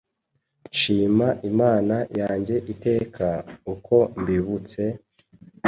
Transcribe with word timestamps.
Nshima 0.71 1.27
Imana 1.49 1.95
yanjye 2.19 2.55
iteka, 2.73 3.27
uko 3.73 3.95
mbibutse, 4.19 4.81